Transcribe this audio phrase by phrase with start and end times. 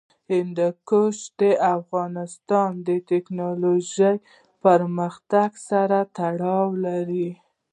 [0.31, 1.41] هندوکش د
[1.77, 4.15] افغانستان د تکنالوژۍ
[4.63, 7.29] پرمختګ سره تړاو لري.